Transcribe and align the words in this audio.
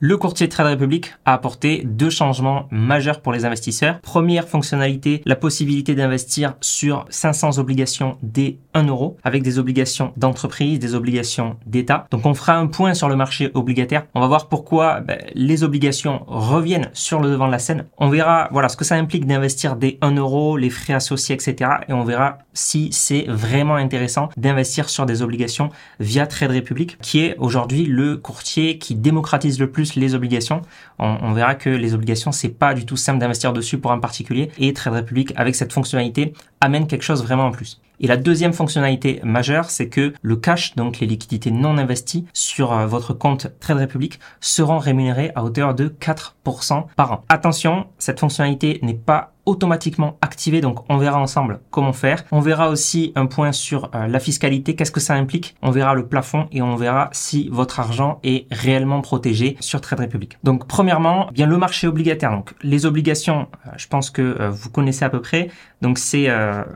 Le 0.00 0.16
courtier 0.16 0.48
Trade 0.48 0.68
Republic 0.68 1.12
a 1.24 1.34
apporté 1.34 1.82
deux 1.84 2.08
changements 2.08 2.68
majeurs 2.70 3.20
pour 3.20 3.32
les 3.32 3.44
investisseurs. 3.44 3.98
Première 3.98 4.46
fonctionnalité, 4.46 5.22
la 5.24 5.34
possibilité 5.34 5.96
d'investir 5.96 6.54
sur 6.60 7.04
500 7.10 7.58
obligations 7.58 8.16
dès 8.22 8.58
1 8.74 8.84
euro 8.84 9.16
avec 9.24 9.42
des 9.42 9.58
obligations 9.58 10.12
d'entreprise, 10.16 10.78
des 10.78 10.94
obligations 10.94 11.56
d'État. 11.66 12.06
Donc 12.12 12.26
on 12.26 12.34
fera 12.34 12.54
un 12.54 12.68
point 12.68 12.94
sur 12.94 13.08
le 13.08 13.16
marché 13.16 13.50
obligataire. 13.54 14.06
On 14.14 14.20
va 14.20 14.28
voir 14.28 14.46
pourquoi 14.48 15.00
ben, 15.00 15.18
les 15.34 15.64
obligations 15.64 16.22
reviennent 16.28 16.90
sur 16.92 17.18
le 17.18 17.30
devant 17.30 17.48
de 17.48 17.52
la 17.52 17.58
scène. 17.58 17.86
On 17.98 18.08
verra 18.08 18.48
voilà 18.52 18.68
ce 18.68 18.76
que 18.76 18.84
ça 18.84 18.94
implique 18.94 19.26
d'investir 19.26 19.74
dès 19.74 19.98
1 20.00 20.12
euro, 20.12 20.56
les 20.56 20.70
frais 20.70 20.94
associés, 20.94 21.34
etc. 21.34 21.72
Et 21.88 21.92
on 21.92 22.04
verra 22.04 22.38
si 22.52 22.92
c'est 22.92 23.24
vraiment 23.26 23.74
intéressant 23.74 24.28
d'investir 24.36 24.90
sur 24.90 25.06
des 25.06 25.22
obligations 25.22 25.70
via 25.98 26.28
Trade 26.28 26.52
Republic, 26.52 26.98
qui 27.02 27.18
est 27.24 27.36
aujourd'hui 27.38 27.84
le 27.84 28.16
courtier 28.16 28.78
qui 28.78 28.94
démocratise 28.94 29.58
le 29.58 29.72
plus 29.72 29.87
les 29.96 30.14
obligations. 30.14 30.62
On, 30.98 31.32
verra 31.32 31.54
que 31.54 31.70
les 31.70 31.94
obligations, 31.94 32.32
c'est 32.32 32.48
pas 32.48 32.74
du 32.74 32.86
tout 32.86 32.96
simple 32.96 33.18
d'investir 33.18 33.52
dessus 33.52 33.78
pour 33.78 33.92
un 33.92 33.98
particulier. 33.98 34.50
Et 34.58 34.72
Trade 34.72 34.94
Republic, 34.94 35.32
avec 35.36 35.54
cette 35.54 35.72
fonctionnalité, 35.72 36.32
amène 36.60 36.86
quelque 36.86 37.04
chose 37.04 37.22
vraiment 37.22 37.46
en 37.46 37.50
plus. 37.50 37.80
Et 38.00 38.06
la 38.06 38.16
deuxième 38.16 38.52
fonctionnalité 38.52 39.20
majeure, 39.24 39.70
c'est 39.70 39.88
que 39.88 40.12
le 40.22 40.36
cash, 40.36 40.76
donc 40.76 41.00
les 41.00 41.06
liquidités 41.06 41.50
non 41.50 41.78
investies 41.78 42.26
sur 42.32 42.72
euh, 42.72 42.86
votre 42.86 43.12
compte 43.12 43.48
Trade 43.58 43.78
Republic, 43.78 44.20
seront 44.40 44.78
rémunérées 44.78 45.32
à 45.34 45.42
hauteur 45.42 45.74
de 45.74 45.88
4% 45.88 46.86
par 46.94 47.12
an. 47.12 47.24
Attention, 47.28 47.86
cette 47.98 48.20
fonctionnalité 48.20 48.78
n'est 48.82 48.94
pas 48.94 49.32
automatiquement 49.48 50.18
activée, 50.20 50.60
donc 50.60 50.78
on 50.90 50.98
verra 50.98 51.18
ensemble 51.18 51.60
comment 51.70 51.94
faire. 51.94 52.24
On 52.32 52.40
verra 52.40 52.68
aussi 52.68 53.12
un 53.16 53.26
point 53.26 53.52
sur 53.52 53.90
euh, 53.94 54.06
la 54.06 54.20
fiscalité, 54.20 54.76
qu'est-ce 54.76 54.92
que 54.92 55.00
ça 55.00 55.14
implique. 55.14 55.56
On 55.62 55.70
verra 55.70 55.94
le 55.94 56.06
plafond 56.06 56.48
et 56.52 56.60
on 56.60 56.76
verra 56.76 57.08
si 57.12 57.48
votre 57.50 57.80
argent 57.80 58.20
est 58.22 58.46
réellement 58.52 59.00
protégé 59.00 59.56
sur 59.60 59.80
Trade 59.80 60.00
Republic. 60.00 60.36
Donc 60.44 60.66
premièrement, 60.66 61.30
bien 61.32 61.46
le 61.46 61.56
marché 61.56 61.86
obligataire. 61.86 62.30
Donc 62.30 62.54
les 62.62 62.84
obligations, 62.84 63.48
euh, 63.66 63.70
je 63.78 63.88
pense 63.88 64.10
que 64.10 64.48
vous 64.50 64.70
connaissez 64.70 65.04
à 65.04 65.10
peu 65.10 65.22
près. 65.22 65.48
Donc 65.80 65.98
c'est 65.98 66.28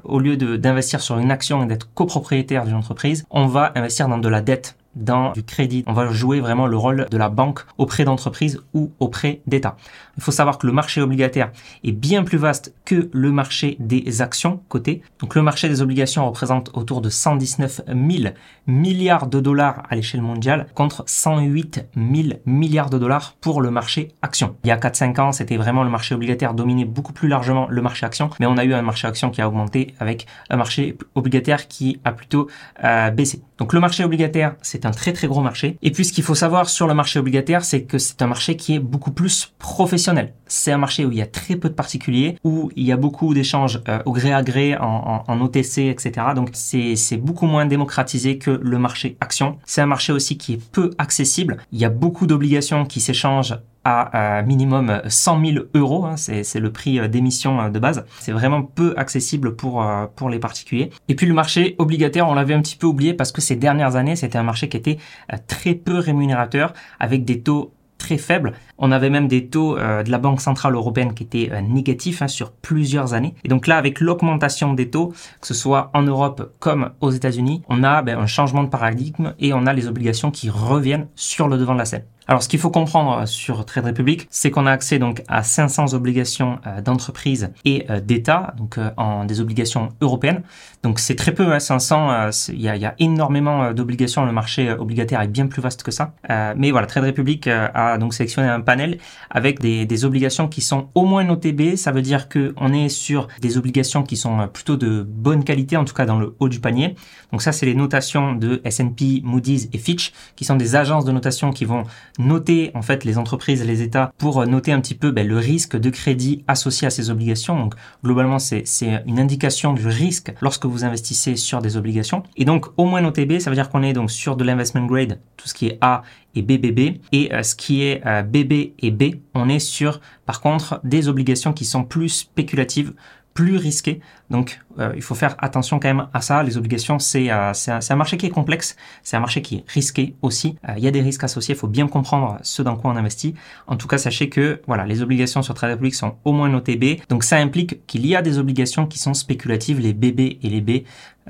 au 0.05 0.19
lieu 0.19 0.37
d'investir 0.37 1.01
sur 1.01 1.19
une 1.19 1.31
action 1.31 1.63
et 1.63 1.67
d'être 1.67 1.93
copropriétaire 1.93 2.65
d'une 2.65 2.75
entreprise, 2.75 3.25
on 3.31 3.47
va 3.47 3.73
investir 3.75 4.09
dans 4.09 4.19
de 4.19 4.29
la 4.29 4.41
dette 4.41 4.77
dans 4.95 5.33
du 5.33 5.43
crédit. 5.43 5.85
On 5.87 5.93
va 5.93 6.11
jouer 6.11 6.41
vraiment 6.41 6.67
le 6.67 6.77
rôle 6.77 7.07
de 7.11 7.17
la 7.17 7.29
banque 7.29 7.61
auprès 7.79 8.05
d'entreprises 8.05 8.61
ou 8.75 8.93
auprès 9.01 9.41
d'États. 9.47 9.77
Il 10.17 10.23
faut 10.23 10.33
savoir 10.33 10.59
que 10.59 10.67
le 10.67 10.73
marché 10.73 11.01
obligataire 11.01 11.51
est 11.85 11.93
bien 11.93 12.25
plus 12.25 12.39
vaste 12.39 12.75
que 12.85 13.09
le 13.13 13.33
marché 13.33 13.77
des 13.79 14.21
actions 14.21 14.61
cotées. 14.69 15.03
Donc 15.21 15.35
le 15.35 15.43
marché 15.43 15.69
des 15.69 15.81
obligations 15.81 16.27
représente 16.27 16.71
autour 16.75 17.01
de 17.01 17.09
119 17.09 17.83
000 17.87 18.35
milliards 18.67 19.27
de 19.27 19.41
dollars 19.41 19.83
à 19.89 19.97
l'échelle 19.97 20.23
mondiale 20.23 20.67
contre 20.75 21.05
108 21.07 21.87
000 21.97 22.41
milliards 22.45 22.91
de 22.91 22.99
dollars 22.99 23.35
pour 23.41 23.61
le 23.63 23.71
marché 23.71 24.09
action. 24.21 24.57
Il 24.65 24.69
y 24.69 24.71
a 24.71 24.77
4-5 24.77 25.21
ans, 25.21 25.33
c'était 25.33 25.57
vraiment 25.57 25.85
le 25.85 25.91
marché 25.91 26.15
obligataire 26.15 26.55
dominait 26.55 26.85
beaucoup 26.85 27.13
plus 27.13 27.29
largement 27.29 27.67
le 27.69 27.83
marché 27.83 28.07
action, 28.07 28.31
mais 28.41 28.47
on 28.47 28.57
a 28.57 28.65
eu 28.65 28.75
un 28.75 28.83
marché 28.83 29.09
action 29.09 29.31
qui 29.31 29.41
a 29.41 29.49
augmenté 29.49 29.95
avec 29.99 30.27
un 30.51 30.57
marché 30.57 30.97
obligataire 31.15 31.69
qui 31.69 32.01
a 32.05 32.13
plutôt 32.13 32.49
euh, 32.85 33.11
baissé. 33.11 33.43
Donc 33.59 33.73
le 33.73 33.81
marché 33.81 34.05
obligataire, 34.05 34.57
c'est 34.63 34.82
un 34.87 34.91
très 34.91 35.13
très 35.13 35.27
gros 35.27 35.43
marché. 35.43 35.77
Et 35.83 35.91
puis 35.91 36.05
ce 36.05 36.13
qu'il 36.13 36.25
faut 36.25 36.35
savoir 36.35 36.69
sur 36.69 36.87
le 36.87 36.95
marché 36.95 37.19
obligataire, 37.19 37.65
c'est 37.65 37.83
que 37.83 37.99
c'est 37.99 38.23
un 38.23 38.27
marché 38.27 38.57
qui 38.57 38.75
est 38.75 38.79
beaucoup 38.79 39.13
plus 39.13 39.53
professionnel. 39.59 40.35
C'est 40.47 40.73
un 40.73 40.79
marché 40.79 41.05
où 41.05 41.13
il 41.13 41.19
y 41.19 41.23
a 41.23 41.27
très 41.27 41.57
peu 41.57 41.69
de 41.69 41.75
particuliers, 41.75 42.37
où 42.45 42.71
il 42.77 42.85
y 42.85 42.93
a 42.93 42.97
beaucoup 42.97 43.35
d'échanges 43.35 43.81
euh, 43.89 44.01
au 44.05 44.13
gré 44.13 44.33
à 44.33 44.43
gré 44.43 44.77
en, 44.77 45.25
en, 45.27 45.41
OTC, 45.41 45.79
etc. 45.79 46.13
Donc 46.35 46.51
c'est 46.53 47.17
beaucoup 47.17 47.47
moins 47.47 47.67
démocratisé 47.67 48.39
que 48.39 48.51
le 48.51 48.79
marché 48.79 49.17
action. 49.21 49.59
C'est 49.65 49.81
un 49.81 49.87
marché 49.87 50.13
aussi 50.13 50.37
qui 50.37 50.55
est 50.55 50.71
peu 50.71 50.91
accessible. 50.99 51.59
Il 51.73 51.79
y 51.79 51.85
a 51.85 51.91
beaucoup 51.91 52.27
d'obligations 52.27 52.85
qui 52.85 53.01
s'échangent 53.01 53.57
à 53.85 54.43
minimum 54.43 55.03
100 55.07 55.45
000 55.45 55.65
euros, 55.75 56.05
hein, 56.05 56.17
c'est 56.17 56.61
le 56.61 56.73
prix 56.73 56.99
euh, 56.99 57.09
d'émission 57.09 57.61
euh, 57.61 57.69
de 57.69 57.79
base. 57.79 58.05
C'est 58.21 58.33
vraiment 58.33 58.63
peu 58.63 58.95
accessible 58.97 59.57
pour, 59.57 59.83
euh, 59.83 60.07
pour 60.15 60.31
les 60.31 60.39
particuliers. 60.39 60.91
Et 61.09 61.15
puis 61.15 61.27
le 61.27 61.35
marché 61.35 61.75
obligataire, 61.79 62.29
on 62.29 62.35
l'avait 62.35 62.55
un 62.55 62.63
petit 62.63 62.77
peu 62.77 62.87
oublié 62.87 63.15
parce 63.15 63.33
que 63.33 63.41
ces 63.41 63.57
dernières 63.57 63.97
années, 63.97 64.17
c'était 64.17 64.39
un 64.39 64.43
marché 64.43 64.69
qui 64.69 64.77
était 64.77 64.99
très 65.47 65.75
peu 65.75 65.99
rémunérateur 65.99 66.73
avec 67.01 67.25
des 67.25 67.41
taux 67.41 67.73
très 67.99 68.19
faibles. 68.19 68.53
On 68.79 68.91
avait 68.91 69.11
même 69.11 69.29
des 69.29 69.47
taux 69.47 69.77
de 69.77 70.11
la 70.11 70.19
Banque 70.19 70.41
Centrale 70.41 70.75
Européenne 70.75 71.15
qui 71.15 71.23
étaient 71.23 71.63
négatifs 71.63 72.21
hein, 72.21 72.27
sur 72.27 72.51
plusieurs 72.51 73.15
années. 73.15 73.35
Et 73.45 73.49
donc 73.49 73.69
là, 73.69 73.79
avec 73.79 74.01
l'augmentation 74.01 74.75
des 74.75 74.91
taux, 74.91 75.15
que 75.41 75.47
ce 75.47 75.55
soit 75.55 75.91
en 75.95 76.03
Europe 76.03 76.53
comme 76.59 76.91
aux 77.01 77.11
États-Unis, 77.11 77.63
on 77.69 77.85
a 77.85 78.03
ben, 78.03 78.19
un 78.19 78.27
changement 78.27 78.65
de 78.65 78.69
paradigme 78.69 79.35
et 79.39 79.53
on 79.53 79.67
a 79.67 79.73
les 79.73 79.87
obligations 79.87 80.33
qui 80.33 80.51
reviennent 80.51 81.07
sur 81.15 81.47
le 81.47 81.59
devant 81.59 81.75
de 81.75 81.79
la 81.79 81.85
scène. 81.85 82.05
Alors, 82.29 82.43
ce 82.43 82.49
qu'il 82.49 82.61
faut 82.61 82.71
comprendre 82.71 83.27
sur 83.27 83.65
Trade 83.65 83.87
Republic, 83.87 84.29
c'est 84.31 84.51
qu'on 84.51 84.67
a 84.67 84.71
accès 84.71 84.99
donc 84.99 85.23
à 85.27 85.43
500 85.43 85.93
obligations 85.95 86.61
euh, 86.67 86.81
d'entreprise 86.81 87.51
et 87.65 87.85
euh, 87.91 88.01
d'État, 88.01 88.55
donc 88.57 88.79
euh, 88.79 88.91
en 88.97 89.25
des 89.25 89.41
obligations 89.41 89.89
européennes. 90.01 90.43
Donc, 90.85 91.01
c'est 91.01 91.17
très 91.17 91.33
peu, 91.33 91.59
500. 91.59 92.11
Hein, 92.11 92.31
il 92.49 92.61
y, 92.61 92.69
a, 92.69 92.95
énormément 92.99 93.73
d'obligations. 93.73 94.25
Le 94.25 94.33
marché 94.33 94.71
obligataire 94.73 95.21
est 95.21 95.29
bien 95.29 95.47
plus 95.47 95.63
vaste 95.63 95.83
que 95.83 95.91
ça. 95.91 96.15
mais 96.57 96.73
voilà, 96.73 96.89
Trade 96.89 97.05
Republic 97.05 97.47
a 97.47 97.99
donc 97.99 98.15
sélectionné 98.15 98.49
un 98.49 98.61
panel 98.61 98.99
avec 99.31 99.61
des, 99.61 99.87
des, 99.87 100.05
obligations 100.05 100.49
qui 100.49 100.61
sont 100.61 100.89
au 100.97 101.05
moins 101.05 101.23
notées 101.23 101.53
B. 101.53 101.77
Ça 101.77 101.93
veut 101.93 102.03
dire 102.03 102.29
que 102.29 102.53
on 102.57 102.73
est 102.73 102.89
sur 102.89 103.29
des 103.41 103.59
obligations 103.59 104.03
qui 104.03 104.17
sont 104.17 104.49
plutôt 104.49 104.77
de 104.77 105.07
bonne 105.09 105.45
qualité, 105.45 105.77
en 105.77 105.85
tout 105.85 105.95
cas 105.95 106.05
dans 106.05 106.19
le 106.19 106.35
haut 106.41 106.49
du 106.49 106.59
panier. 106.59 106.97
Donc 107.31 107.43
ça, 107.43 107.53
c'est 107.53 107.67
les 107.67 107.77
notations 107.77 108.33
de 108.33 108.61
S&P, 108.65 109.21
Moody's 109.23 109.69
et 109.73 109.79
Fitch, 109.79 110.13
qui 110.35 110.45
sont 110.45 110.57
des 110.57 110.75
agences 110.75 111.05
de 111.05 111.13
notation 111.13 111.53
qui 111.53 111.65
vont 111.65 111.85
noter 112.19 112.71
en 112.75 112.83
fait 112.83 113.05
les 113.05 113.19
entreprises 113.19 113.65
les 113.65 113.83
États 113.83 114.13
pour 114.19 114.47
noter 114.47 114.73
un 114.73 114.81
petit 114.81 114.95
peu 114.95 115.11
ben, 115.11 115.27
le 115.27 115.39
risque 115.39 115.77
de 115.77 115.91
crédit 115.91 116.45
associé 116.49 116.87
à 116.87 116.91
ces 116.91 117.11
obligations. 117.11 117.59
Donc 117.59 117.75
globalement 118.05 118.39
c'est 118.39 118.65
une 119.07 119.19
indication 119.19 119.73
du 119.73 119.87
risque 119.87 120.33
lorsque 120.41 120.67
vous 120.67 120.85
investissez 120.85 121.37
sur 121.37 121.61
des 121.61 121.77
obligations. 121.77 122.23
Et 122.37 122.45
donc 122.45 122.67
au 122.77 122.85
moins 122.85 123.01
noté 123.01 123.27
B, 123.27 123.39
ça 123.39 123.51
veut 123.51 123.57
dire 123.57 123.69
qu'on 123.69 123.83
est 123.83 123.93
donc 123.93 124.11
sur 124.11 124.37
de 124.37 124.45
l'investment 124.45 124.87
grade, 124.87 125.21
tout 125.37 125.49
ce 125.49 125.55
qui 125.55 125.67
est 125.67 125.79
A 125.81 126.03
et 126.35 126.43
BBB. 126.43 127.01
Et 127.13 127.33
euh, 127.33 127.43
ce 127.43 127.55
qui 127.55 127.83
est 127.83 128.03
BB 128.25 128.53
euh, 128.53 128.73
et 128.79 128.91
B, 128.91 129.03
on 129.35 129.49
est 129.49 129.59
sur 129.59 130.01
par 130.27 130.41
contre 130.41 130.81
des 130.85 131.09
obligations 131.09 131.53
qui 131.53 131.65
sont 131.65 131.85
plus 131.85 132.09
spéculatives 132.09 132.93
plus 133.35 133.57
risqué. 133.57 134.01
Donc, 134.31 134.61
euh, 134.79 134.93
il 134.97 135.03
faut 135.03 135.15
faire 135.15 135.37
attention 135.39 135.79
quand 135.79 135.89
même 135.89 136.09
à 136.13 136.21
ça. 136.21 136.43
Les 136.43 136.57
obligations, 136.57 136.99
c'est 136.99 137.31
euh, 137.31 137.53
un, 137.69 137.79
un, 137.89 137.97
marché 137.97 138.17
qui 138.17 138.27
est 138.27 138.31
complexe, 138.31 138.77
c'est 139.03 139.17
un 139.17 139.21
marché 139.21 139.43
qui 139.43 139.57
est 139.57 139.65
risqué 139.69 140.15
aussi. 140.23 140.57
Euh, 140.69 140.75
il 140.77 140.85
y 140.85 140.87
a 140.87 140.91
des 140.91 141.01
risques 141.01 141.25
associés, 141.25 141.55
il 141.55 141.59
faut 141.59 141.69
bien 141.69 141.89
comprendre 141.89 142.39
ce 142.43 142.63
dans 142.63 142.77
quoi 142.77 142.91
on 142.91 142.97
investit. 142.97 143.35
En 143.67 143.77
tout 143.77 143.89
cas, 143.89 143.99
sachez 143.99 144.29
que 144.29 144.61
voilà, 144.67 144.87
les 144.87 145.03
obligations 145.03 145.43
sur 145.43 145.55
Trade 145.55 145.73
Republic 145.73 145.95
sont 145.95 146.17
au 146.25 146.33
moins 146.33 146.49
notées 146.49 146.77
B. 146.77 147.01
Donc, 147.09 147.25
ça 147.25 147.37
implique 147.37 147.87
qu'il 147.87 148.07
y 148.07 148.17
a 148.17 148.23
des 148.23 148.39
obligations 148.39 148.87
qui 148.87 148.99
sont 148.99 149.15
spéculatives, 149.15 149.81
les 149.81 149.93
BB 149.93 150.39
et 150.43 150.49
les 150.49 150.61
B. 150.61 150.85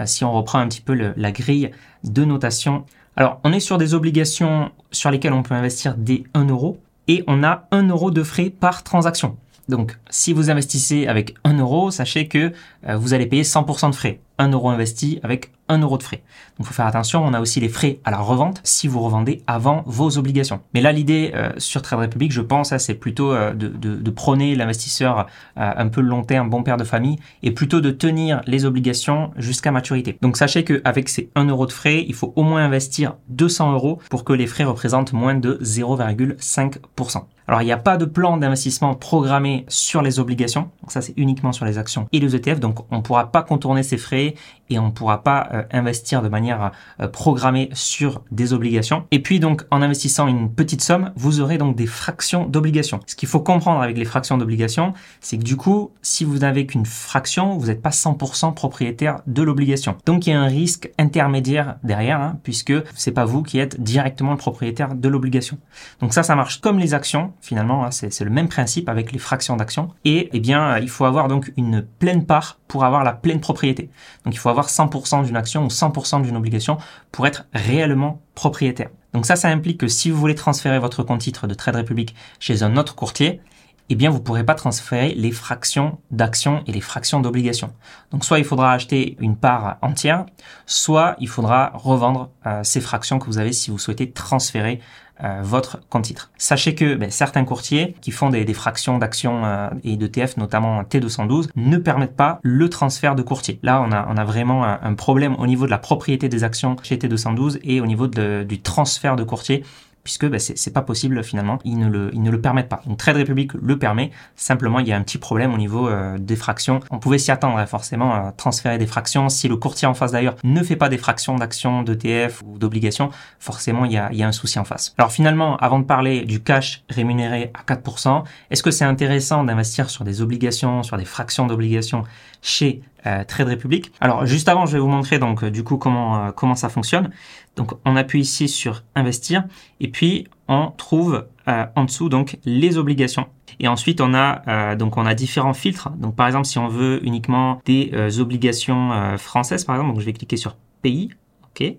si 0.06 0.24
on 0.24 0.32
reprend 0.32 0.58
un 0.58 0.68
petit 0.68 0.80
peu 0.80 0.94
le, 0.94 1.12
la 1.16 1.32
grille 1.32 1.70
de 2.04 2.24
notation. 2.24 2.84
Alors, 3.16 3.40
on 3.44 3.52
est 3.52 3.60
sur 3.60 3.78
des 3.78 3.94
obligations 3.94 4.70
sur 4.90 5.10
lesquelles 5.10 5.34
on 5.34 5.42
peut 5.42 5.54
investir 5.54 5.96
des 5.96 6.24
1 6.34 6.46
euro 6.46 6.78
et 7.08 7.24
on 7.26 7.42
a 7.42 7.66
1 7.70 7.88
euro 7.88 8.10
de 8.10 8.22
frais 8.22 8.50
par 8.50 8.82
transaction. 8.82 9.36
Donc, 9.68 9.98
si 10.10 10.32
vous 10.32 10.50
investissez 10.50 11.06
avec 11.06 11.34
1 11.44 11.58
euro, 11.58 11.90
sachez 11.90 12.26
que 12.26 12.52
euh, 12.88 12.96
vous 12.96 13.14
allez 13.14 13.26
payer 13.26 13.42
100% 13.42 13.90
de 13.90 13.94
frais. 13.94 14.20
1 14.38 14.48
euro 14.50 14.70
investi 14.70 15.20
avec 15.22 15.52
1 15.68 15.78
euro 15.78 15.98
de 15.98 16.02
frais. 16.02 16.22
Donc, 16.58 16.60
il 16.60 16.66
faut 16.66 16.74
faire 16.74 16.86
attention, 16.86 17.24
on 17.24 17.32
a 17.32 17.40
aussi 17.40 17.60
les 17.60 17.68
frais 17.68 18.00
à 18.04 18.10
la 18.10 18.18
revente 18.18 18.60
si 18.64 18.88
vous 18.88 19.00
revendez 19.00 19.42
avant 19.46 19.84
vos 19.86 20.18
obligations. 20.18 20.60
Mais 20.74 20.80
là, 20.80 20.90
l'idée 20.90 21.30
euh, 21.34 21.50
sur 21.58 21.80
Trade 21.80 22.00
Republic, 22.00 22.32
je 22.32 22.40
pense, 22.40 22.72
hein, 22.72 22.78
c'est 22.78 22.94
plutôt 22.94 23.32
euh, 23.32 23.52
de, 23.52 23.68
de, 23.68 24.10
prôner 24.10 24.56
l'investisseur 24.56 25.26
un 25.56 25.88
peu 25.88 26.00
long 26.00 26.22
terme, 26.22 26.50
bon 26.50 26.62
père 26.62 26.76
de 26.76 26.84
famille, 26.84 27.18
et 27.42 27.50
plutôt 27.50 27.80
de 27.80 27.90
tenir 27.90 28.42
les 28.46 28.64
obligations 28.64 29.30
jusqu'à 29.36 29.70
maturité. 29.70 30.18
Donc, 30.22 30.36
sachez 30.36 30.64
qu'avec 30.64 31.08
ces 31.08 31.30
1 31.34 31.46
euro 31.46 31.66
de 31.66 31.72
frais, 31.72 32.04
il 32.06 32.14
faut 32.14 32.32
au 32.36 32.42
moins 32.42 32.64
investir 32.64 33.14
200 33.28 33.72
euros 33.72 34.00
pour 34.10 34.24
que 34.24 34.32
les 34.32 34.46
frais 34.46 34.64
représentent 34.64 35.12
moins 35.12 35.34
de 35.34 35.58
0,5%. 35.62 37.22
Alors, 37.52 37.60
il 37.60 37.66
n'y 37.66 37.72
a 37.72 37.76
pas 37.76 37.98
de 37.98 38.06
plan 38.06 38.38
d'investissement 38.38 38.94
programmé 38.94 39.66
sur 39.68 40.00
les 40.00 40.18
obligations. 40.18 40.70
Donc 40.80 40.90
ça, 40.90 41.02
c'est 41.02 41.12
uniquement 41.18 41.52
sur 41.52 41.66
les 41.66 41.76
actions 41.76 42.08
et 42.10 42.18
les 42.18 42.34
ETF. 42.34 42.60
Donc, 42.60 42.90
on 42.90 42.96
ne 42.96 43.02
pourra 43.02 43.30
pas 43.30 43.42
contourner 43.42 43.82
ces 43.82 43.98
frais 43.98 44.36
et 44.70 44.78
on 44.78 44.86
ne 44.86 44.90
pourra 44.90 45.22
pas 45.22 45.50
euh, 45.52 45.62
investir 45.70 46.22
de 46.22 46.30
manière 46.30 46.72
euh, 47.00 47.08
programmée 47.08 47.68
sur 47.74 48.22
des 48.30 48.54
obligations. 48.54 49.04
Et 49.10 49.20
puis, 49.20 49.38
donc, 49.38 49.66
en 49.70 49.82
investissant 49.82 50.28
une 50.28 50.50
petite 50.50 50.80
somme, 50.80 51.12
vous 51.14 51.40
aurez 51.40 51.58
donc 51.58 51.76
des 51.76 51.84
fractions 51.84 52.46
d'obligations. 52.46 53.00
Ce 53.06 53.14
qu'il 53.14 53.28
faut 53.28 53.40
comprendre 53.40 53.82
avec 53.82 53.98
les 53.98 54.06
fractions 54.06 54.38
d'obligations, 54.38 54.94
c'est 55.20 55.36
que 55.36 55.44
du 55.44 55.58
coup, 55.58 55.90
si 56.00 56.24
vous 56.24 56.38
n'avez 56.38 56.64
qu'une 56.64 56.86
fraction, 56.86 57.58
vous 57.58 57.66
n'êtes 57.66 57.82
pas 57.82 57.90
100% 57.90 58.54
propriétaire 58.54 59.20
de 59.26 59.42
l'obligation. 59.42 59.98
Donc, 60.06 60.26
il 60.26 60.30
y 60.30 60.32
a 60.32 60.40
un 60.40 60.46
risque 60.46 60.90
intermédiaire 60.98 61.76
derrière, 61.84 62.22
hein, 62.22 62.38
puisque 62.44 62.72
c'est 62.94 63.12
pas 63.12 63.26
vous 63.26 63.42
qui 63.42 63.58
êtes 63.58 63.78
directement 63.78 64.30
le 64.30 64.38
propriétaire 64.38 64.94
de 64.94 65.08
l'obligation. 65.10 65.58
Donc 66.00 66.14
ça, 66.14 66.22
ça 66.22 66.34
marche 66.34 66.62
comme 66.62 66.78
les 66.78 66.94
actions 66.94 67.34
finalement, 67.42 67.84
hein, 67.84 67.90
c'est 67.90 68.20
le 68.20 68.30
même 68.30 68.48
principe 68.48 68.88
avec 68.88 69.12
les 69.12 69.18
fractions 69.18 69.56
d'actions. 69.56 69.90
Et 70.04 70.30
eh 70.32 70.40
bien, 70.40 70.78
il 70.78 70.88
faut 70.88 71.04
avoir 71.04 71.28
donc 71.28 71.52
une 71.56 71.82
pleine 71.82 72.24
part 72.24 72.58
pour 72.68 72.84
avoir 72.84 73.04
la 73.04 73.12
pleine 73.12 73.40
propriété. 73.40 73.90
Donc 74.24 74.32
il 74.32 74.38
faut 74.38 74.48
avoir 74.48 74.68
100% 74.68 75.24
d'une 75.24 75.36
action 75.36 75.64
ou 75.64 75.68
100% 75.68 76.22
d'une 76.22 76.36
obligation 76.36 76.78
pour 77.10 77.26
être 77.26 77.44
réellement 77.52 78.22
propriétaire. 78.34 78.88
Donc 79.12 79.26
ça, 79.26 79.36
ça 79.36 79.48
implique 79.48 79.78
que 79.78 79.88
si 79.88 80.10
vous 80.10 80.18
voulez 80.18 80.36
transférer 80.36 80.78
votre 80.78 81.02
compte 81.02 81.20
titre 81.20 81.46
de 81.48 81.54
Trade 81.54 81.76
Republic 81.76 82.14
chez 82.38 82.62
un 82.62 82.76
autre 82.76 82.94
courtier, 82.94 83.40
eh 83.88 83.94
bien, 83.94 84.08
vous 84.08 84.18
ne 84.18 84.22
pourrez 84.22 84.44
pas 84.44 84.54
transférer 84.54 85.12
les 85.14 85.32
fractions 85.32 85.98
d'actions 86.10 86.62
et 86.66 86.72
les 86.72 86.80
fractions 86.80 87.20
d'obligations. 87.20 87.74
Donc, 88.10 88.24
soit 88.24 88.38
il 88.38 88.44
faudra 88.44 88.72
acheter 88.72 89.16
une 89.20 89.36
part 89.36 89.76
entière, 89.82 90.24
soit 90.64 91.16
il 91.18 91.28
faudra 91.28 91.72
revendre 91.74 92.30
euh, 92.46 92.62
ces 92.62 92.80
fractions 92.80 93.18
que 93.18 93.26
vous 93.26 93.38
avez 93.38 93.52
si 93.52 93.70
vous 93.70 93.78
souhaitez 93.78 94.10
transférer 94.10 94.80
euh, 95.22 95.40
votre 95.42 95.80
compte 95.88 96.04
titre. 96.04 96.30
Sachez 96.36 96.74
que 96.74 96.94
ben, 96.94 97.10
certains 97.10 97.44
courtiers 97.44 97.94
qui 98.00 98.10
font 98.10 98.30
des, 98.30 98.52
fractions 98.54 98.98
d'actions 98.98 99.44
euh, 99.44 99.68
et 99.84 99.96
d'ETF, 99.96 100.36
notamment 100.36 100.82
T212, 100.82 101.48
ne 101.54 101.76
permettent 101.76 102.16
pas 102.16 102.40
le 102.42 102.68
transfert 102.68 103.14
de 103.14 103.22
courtier. 103.22 103.58
Là, 103.62 103.82
on 103.86 103.92
a, 103.92 104.06
on 104.08 104.16
a 104.16 104.24
vraiment 104.24 104.64
un, 104.64 104.94
problème 104.94 105.36
au 105.38 105.46
niveau 105.46 105.66
de 105.66 105.70
la 105.70 105.78
propriété 105.78 106.28
des 106.28 106.44
actions 106.44 106.76
chez 106.82 106.96
T212 106.96 107.60
et 107.62 107.80
au 107.80 107.86
niveau 107.86 108.06
du 108.08 108.62
transfert 108.62 109.16
de 109.16 109.24
courtier 109.24 109.64
puisque 110.04 110.26
bah, 110.26 110.38
c'est 110.38 110.72
pas 110.72 110.82
possible 110.82 111.22
finalement, 111.22 111.58
ils 111.64 111.78
ne, 111.78 111.88
le, 111.88 112.10
ils 112.12 112.22
ne 112.22 112.30
le 112.30 112.40
permettent 112.40 112.68
pas. 112.68 112.82
Donc 112.86 112.98
Trade 112.98 113.16
Republic 113.16 113.52
le 113.54 113.78
permet, 113.78 114.10
simplement 114.36 114.80
il 114.80 114.88
y 114.88 114.92
a 114.92 114.96
un 114.96 115.02
petit 115.02 115.18
problème 115.18 115.54
au 115.54 115.58
niveau 115.58 115.88
euh, 115.88 116.18
des 116.18 116.36
fractions. 116.36 116.80
On 116.90 116.98
pouvait 116.98 117.18
s'y 117.18 117.30
attendre 117.30 117.58
hein, 117.58 117.66
forcément 117.66 118.14
à 118.14 118.32
transférer 118.32 118.78
des 118.78 118.86
fractions. 118.86 119.28
Si 119.28 119.48
le 119.48 119.56
courtier 119.56 119.86
en 119.86 119.94
face 119.94 120.12
d'ailleurs 120.12 120.36
ne 120.44 120.62
fait 120.62 120.76
pas 120.76 120.88
des 120.88 120.98
fractions 120.98 121.36
d'actions, 121.36 121.82
d'ETF 121.82 122.42
ou 122.44 122.58
d'obligations, 122.58 123.10
forcément 123.38 123.84
il 123.84 123.92
y, 123.92 123.96
a, 123.96 124.10
il 124.12 124.18
y 124.18 124.22
a 124.22 124.28
un 124.28 124.32
souci 124.32 124.58
en 124.58 124.64
face. 124.64 124.94
Alors 124.98 125.12
finalement, 125.12 125.56
avant 125.58 125.78
de 125.78 125.84
parler 125.84 126.24
du 126.24 126.42
cash 126.42 126.82
rémunéré 126.88 127.52
à 127.54 127.62
4%, 127.74 128.24
est-ce 128.50 128.62
que 128.62 128.70
c'est 128.70 128.84
intéressant 128.84 129.44
d'investir 129.44 129.90
sur 129.90 130.04
des 130.04 130.20
obligations, 130.20 130.82
sur 130.82 130.96
des 130.96 131.04
fractions 131.04 131.46
d'obligations 131.46 132.04
chez 132.42 132.82
euh, 133.06 133.24
Trade 133.24 133.48
Republic. 133.48 133.90
Alors 134.00 134.26
juste 134.26 134.48
avant, 134.48 134.64
je 134.64 134.74
vais 134.74 134.78
vous 134.78 134.88
montrer 134.88 135.18
donc 135.18 135.42
euh, 135.42 135.50
du 135.50 135.64
coup 135.64 135.76
comment 135.76 136.26
euh, 136.26 136.30
comment 136.30 136.54
ça 136.54 136.68
fonctionne. 136.68 137.10
Donc 137.56 137.72
on 137.84 137.96
appuie 137.96 138.20
ici 138.20 138.48
sur 138.48 138.84
investir 138.94 139.44
et 139.80 139.88
puis 139.88 140.28
on 140.46 140.70
trouve 140.70 141.26
en 141.46 141.84
dessous 141.84 142.08
donc 142.08 142.38
les 142.44 142.78
obligations. 142.78 143.26
Et 143.58 143.66
ensuite 143.66 144.00
on 144.00 144.14
a 144.14 144.76
donc 144.76 144.96
on 144.96 145.04
a 145.04 145.14
différents 145.14 145.52
filtres. 145.52 145.90
Donc 145.90 146.14
par 146.14 146.26
exemple 146.28 146.46
si 146.46 146.58
on 146.58 146.68
veut 146.68 147.04
uniquement 147.04 147.60
des 147.64 148.20
obligations 148.20 149.18
françaises 149.18 149.64
par 149.64 149.74
exemple, 149.74 149.92
donc 149.92 150.00
je 150.00 150.06
vais 150.06 150.12
cliquer 150.12 150.36
sur 150.36 150.56
pays, 150.80 151.10
ok, 151.44 151.74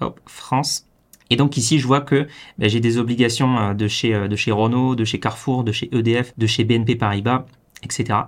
hop 0.00 0.20
France. 0.26 0.86
Et 1.30 1.36
donc 1.36 1.56
ici, 1.56 1.78
je 1.78 1.86
vois 1.86 2.02
que 2.02 2.26
ben, 2.58 2.68
j'ai 2.68 2.80
des 2.80 2.98
obligations 2.98 3.72
de 3.72 3.88
chez, 3.88 4.28
de 4.28 4.36
chez 4.36 4.52
Renault, 4.52 4.94
de 4.94 5.04
chez 5.04 5.18
Carrefour, 5.18 5.64
de 5.64 5.72
chez 5.72 5.88
EDF, 5.96 6.34
de 6.36 6.46
chez 6.46 6.64
BNP 6.64 6.96
Paribas, 6.96 7.46
etc. 7.82 8.18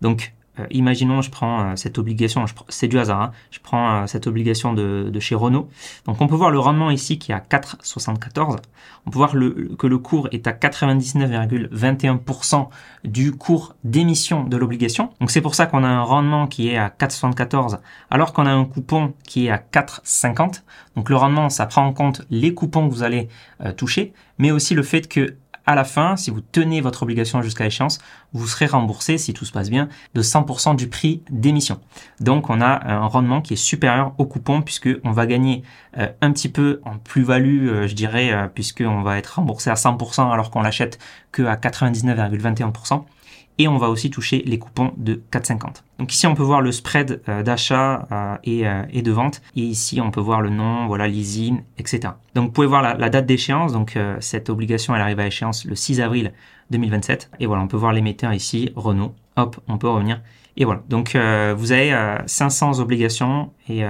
Donc 0.00 0.34
euh, 0.60 0.66
imaginons, 0.70 1.20
je 1.20 1.30
prends 1.30 1.72
euh, 1.72 1.76
cette 1.76 1.98
obligation, 1.98 2.44
c'est 2.68 2.86
du 2.86 2.96
hasard, 2.98 3.20
hein. 3.20 3.32
je 3.50 3.58
prends 3.60 4.02
euh, 4.02 4.06
cette 4.06 4.28
obligation 4.28 4.72
de, 4.72 5.10
de, 5.12 5.20
chez 5.20 5.34
Renault. 5.34 5.68
Donc 6.06 6.20
on 6.20 6.28
peut 6.28 6.36
voir 6.36 6.50
le 6.50 6.60
rendement 6.60 6.90
ici 6.90 7.18
qui 7.18 7.32
est 7.32 7.34
à 7.34 7.40
4,74. 7.40 8.58
On 9.06 9.10
peut 9.10 9.18
voir 9.18 9.34
le, 9.34 9.74
que 9.76 9.88
le 9.88 9.98
cours 9.98 10.28
est 10.30 10.46
à 10.46 10.52
99,21% 10.52 12.68
du 13.04 13.32
cours 13.32 13.74
d'émission 13.82 14.44
de 14.44 14.56
l'obligation. 14.56 15.10
Donc 15.20 15.32
c'est 15.32 15.40
pour 15.40 15.56
ça 15.56 15.66
qu'on 15.66 15.82
a 15.82 15.88
un 15.88 16.02
rendement 16.02 16.46
qui 16.46 16.68
est 16.68 16.76
à 16.76 16.88
4,74 16.88 17.80
alors 18.10 18.32
qu'on 18.32 18.46
a 18.46 18.52
un 18.52 18.64
coupon 18.64 19.12
qui 19.24 19.46
est 19.46 19.50
à 19.50 19.58
4,50. 19.58 20.62
Donc 20.94 21.10
le 21.10 21.16
rendement, 21.16 21.50
ça 21.50 21.66
prend 21.66 21.84
en 21.84 21.92
compte 21.92 22.22
les 22.30 22.54
coupons 22.54 22.88
que 22.88 22.94
vous 22.94 23.02
allez 23.02 23.28
toucher, 23.76 24.12
mais 24.38 24.52
aussi 24.52 24.74
le 24.74 24.82
fait 24.82 25.08
que 25.08 25.36
à 25.66 25.74
la 25.74 25.84
fin, 25.84 26.16
si 26.16 26.30
vous 26.30 26.40
tenez 26.40 26.80
votre 26.80 27.02
obligation 27.02 27.40
jusqu'à 27.42 27.66
échéance, 27.66 27.98
vous 28.32 28.46
serez 28.46 28.66
remboursé, 28.66 29.16
si 29.18 29.32
tout 29.32 29.44
se 29.44 29.52
passe 29.52 29.70
bien, 29.70 29.88
de 30.14 30.22
100% 30.22 30.76
du 30.76 30.88
prix 30.88 31.22
d'émission. 31.30 31.80
Donc 32.20 32.50
on 32.50 32.60
a 32.60 32.86
un 32.86 33.06
rendement 33.06 33.40
qui 33.40 33.54
est 33.54 33.56
supérieur 33.56 34.12
au 34.18 34.26
coupon 34.26 34.62
puisque 34.62 34.90
on 35.04 35.12
va 35.12 35.26
gagner 35.26 35.62
euh, 35.98 36.08
un 36.20 36.32
petit 36.32 36.48
peu 36.48 36.80
en 36.84 36.98
plus-value, 36.98 37.68
euh, 37.68 37.86
je 37.86 37.94
dirais, 37.94 38.32
euh, 38.32 38.46
puisqu'on 38.46 39.02
va 39.02 39.18
être 39.18 39.36
remboursé 39.36 39.70
à 39.70 39.74
100% 39.74 40.30
alors 40.30 40.50
qu'on 40.50 40.62
l'achète 40.62 40.98
que 41.32 41.42
à 41.42 41.56
99,21% 41.56 43.04
et 43.58 43.68
on 43.68 43.78
va 43.78 43.88
aussi 43.88 44.10
toucher 44.10 44.42
les 44.46 44.58
coupons 44.58 44.92
de 44.96 45.22
4,50. 45.32 45.82
Donc 45.98 46.12
ici 46.12 46.26
on 46.26 46.34
peut 46.34 46.42
voir 46.42 46.60
le 46.60 46.72
spread 46.72 47.22
euh, 47.28 47.42
d'achat 47.42 48.06
euh, 48.10 48.36
euh, 48.46 48.84
et, 48.92 49.02
de 49.02 49.12
vente 49.12 49.42
et 49.56 49.60
ici 49.60 50.00
on 50.00 50.10
peut 50.10 50.20
voir 50.20 50.40
le 50.40 50.50
nom, 50.50 50.86
voilà 50.86 51.06
leasing, 51.06 51.62
etc. 51.78 52.14
Donc 52.34 52.46
vous 52.46 52.52
pouvez 52.52 52.66
voir 52.66 52.82
la, 52.82 53.10
date 53.10 53.26
d'échéance, 53.26 53.72
donc 53.72 53.98
cette 54.20 54.50
obligation 54.50 54.94
elle 54.94 55.02
arrive 55.02 55.20
à 55.20 55.26
échéance 55.26 55.64
le 55.64 55.74
6 55.74 56.00
avril 56.00 56.32
2027 56.70 57.30
et 57.40 57.46
voilà 57.46 57.62
on 57.62 57.68
peut 57.68 57.76
voir 57.76 57.92
l'émetteur 57.92 58.32
ici 58.32 58.72
Renault. 58.74 59.14
Hop, 59.36 59.60
on 59.68 59.78
peut 59.78 59.88
revenir 59.88 60.20
et 60.56 60.64
voilà. 60.64 60.82
Donc 60.88 61.16
vous 61.16 61.72
avez 61.72 62.18
500 62.26 62.78
obligations 62.78 63.50
et 63.68 63.84